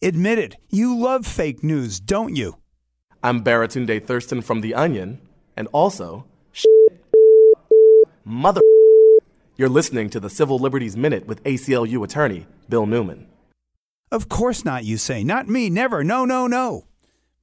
Admit 0.00 0.38
it, 0.38 0.56
you 0.70 0.96
love 0.96 1.26
fake 1.26 1.64
news, 1.64 1.98
don't 1.98 2.36
you? 2.36 2.58
I'm 3.20 3.42
Baratunde 3.42 4.06
Thurston 4.06 4.42
from 4.42 4.60
The 4.60 4.72
Onion, 4.72 5.20
and 5.56 5.66
also, 5.72 6.24
mother. 8.24 8.60
You're 9.56 9.68
listening 9.68 10.08
to 10.10 10.20
the 10.20 10.30
Civil 10.30 10.60
Liberties 10.60 10.96
Minute 10.96 11.26
with 11.26 11.42
ACLU 11.42 12.04
attorney 12.04 12.46
Bill 12.68 12.86
Newman. 12.86 13.26
Of 14.12 14.28
course 14.28 14.64
not, 14.64 14.84
you 14.84 14.98
say. 14.98 15.24
Not 15.24 15.48
me, 15.48 15.68
never. 15.68 16.04
No, 16.04 16.24
no, 16.24 16.46
no. 16.46 16.84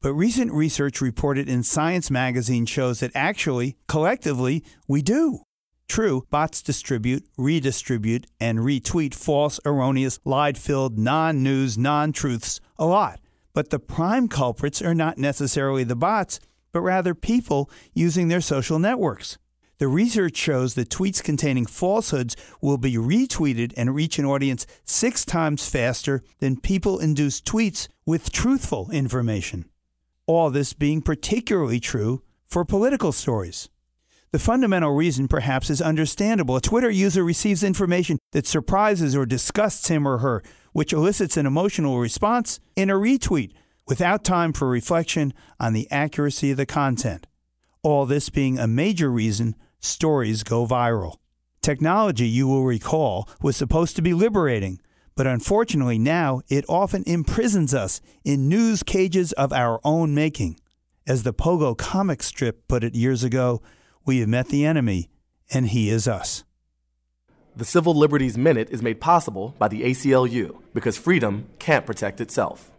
But 0.02 0.14
recent 0.14 0.54
research 0.54 1.02
reported 1.02 1.50
in 1.50 1.62
Science 1.62 2.10
magazine 2.10 2.66
shows 2.66 3.02
that 3.02 3.12
actually, 3.14 3.76
collectively, 3.90 4.64
we 4.88 5.02
do. 5.02 5.40
True, 5.88 6.25
bots 6.29 6.61
distribute, 6.61 7.25
redistribute, 7.38 8.27
and 8.39 8.59
retweet 8.59 9.13
false, 9.13 9.59
erroneous, 9.65 10.20
lied 10.25 10.57
filled, 10.57 10.97
non 10.97 11.43
news, 11.43 11.77
non 11.77 12.11
truths 12.11 12.59
a 12.77 12.85
lot. 12.85 13.20
But 13.54 13.70
the 13.70 13.79
prime 13.79 14.27
culprits 14.27 14.81
are 14.81 14.95
not 14.95 15.17
necessarily 15.17 15.84
the 15.84 15.95
bots, 15.95 16.40
but 16.73 16.81
rather 16.81 17.16
people 17.16 17.70
using 17.93 18.27
their 18.27 18.41
social 18.41 18.79
networks. 18.79 19.38
The 19.77 19.88
research 19.88 20.38
shows 20.38 20.76
that 20.76 20.90
tweets 20.90 21.21
containing 21.21 21.66
falsehoods 21.66 22.35
will 22.62 22.77
be 22.77 22.95
retweeted 22.95 23.73
and 23.76 23.93
reach 23.93 24.17
an 24.17 24.26
audience 24.26 24.65
six 24.85 25.26
times 25.26 25.70
faster 25.70 26.23
than 26.40 26.59
people 26.59 26.99
induced 26.99 27.45
tweets 27.45 27.90
with 28.05 28.31
truthful 28.31 28.90
information. 28.91 29.65
All 30.27 30.49
this 30.49 30.73
being 30.73 31.02
particularly 31.02 31.79
true 31.79 32.23
for 32.45 32.63
political 32.63 33.12
stories. 33.12 33.70
The 34.31 34.39
fundamental 34.39 34.91
reason, 34.91 35.27
perhaps, 35.27 35.70
is 35.70 35.81
understandable. 35.81 36.55
A 36.55 36.61
Twitter 36.61 36.89
user 36.89 37.23
receives 37.23 37.63
information 37.63 38.17
that 38.31 38.48
surprises 38.48 39.15
or 39.15 39.25
disgusts 39.25 39.88
him 39.88 40.07
or 40.07 40.17
her, 40.17 40.43
which 40.73 40.91
elicits 40.91 41.38
an 41.38 41.45
emotional 41.45 41.99
response 41.99 42.59
in 42.75 42.89
a 42.89 42.95
retweet 42.95 43.53
without 43.88 44.23
time 44.23 44.51
for 44.51 44.67
reflection 44.67 45.34
on 45.59 45.73
the 45.73 45.89
accuracy 45.89 46.51
of 46.51 46.57
the 46.57 46.65
content. 46.65 47.27
All 47.82 48.05
this 48.05 48.29
being 48.29 48.57
a 48.57 48.67
major 48.67 49.09
reason 49.09 49.55
stories 49.79 50.43
go 50.43 50.65
viral. 50.65 51.17
Technology, 51.62 52.27
you 52.27 52.48
will 52.48 52.63
recall, 52.63 53.29
was 53.41 53.55
supposed 53.55 53.95
to 53.95 54.01
be 54.01 54.13
liberating, 54.13 54.82
but 55.15 55.27
unfortunately 55.27 55.98
now 55.98 56.41
it 56.49 56.65
often 56.67 57.04
imprisons 57.05 57.73
us 57.73 58.01
in 58.23 58.49
news 58.49 58.84
cages 58.84 59.32
of 59.34 59.54
our 59.54 59.79
own 59.84 60.13
making. 60.13 60.60
As 61.07 61.23
the 61.23 61.34
Pogo 61.34 61.77
comic 61.77 62.21
strip 62.21 62.67
put 62.67 62.84
it 62.84 62.95
years 62.95 63.23
ago, 63.23 63.62
we 64.06 64.19
have 64.19 64.29
met 64.29 64.50
the 64.50 64.66
enemy, 64.66 65.09
and 65.51 65.67
he 65.67 65.89
is 65.89 66.07
us. 66.07 66.44
The 67.56 67.66
Civil 67.66 67.95
Liberties 67.95 68.38
Minute 68.38 68.69
is 68.69 68.81
made 68.81 69.01
possible 69.01 69.56
by 69.57 69.67
the 69.67 69.81
ACLU 69.84 70.61
because 70.73 70.97
freedom 70.97 71.47
can't 71.57 71.85
protect 71.85 72.22
itself. 72.22 72.72